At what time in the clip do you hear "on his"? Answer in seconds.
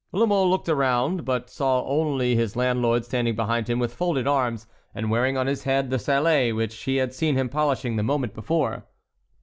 5.37-5.61